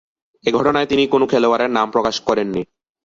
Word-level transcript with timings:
এ 0.43 0.49
ঘটনায় 0.51 0.87
তিনি 0.87 1.03
কোন 1.07 1.21
খেলোয়াড়ের 1.25 1.71
নাম 1.71 1.87
প্রকাশ 1.91 2.15
করেননি। 2.27 2.61